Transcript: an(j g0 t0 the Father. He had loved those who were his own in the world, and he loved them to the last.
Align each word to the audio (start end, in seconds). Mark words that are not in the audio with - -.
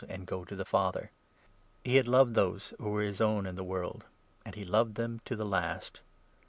an(j 0.09 0.25
g0 0.25 0.47
t0 0.47 0.57
the 0.57 0.65
Father. 0.65 1.11
He 1.85 1.97
had 1.97 2.07
loved 2.07 2.33
those 2.33 2.73
who 2.79 2.89
were 2.89 3.03
his 3.03 3.21
own 3.21 3.45
in 3.45 3.53
the 3.53 3.63
world, 3.63 4.05
and 4.43 4.55
he 4.55 4.65
loved 4.65 4.95
them 4.95 5.21
to 5.25 5.35
the 5.35 5.45
last. 5.45 6.01